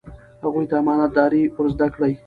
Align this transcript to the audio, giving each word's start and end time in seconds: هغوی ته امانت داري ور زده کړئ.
هغوی 0.43 0.65
ته 0.69 0.75
امانت 0.81 1.11
داري 1.17 1.41
ور 1.55 1.67
زده 1.73 1.87
کړئ. 1.93 2.13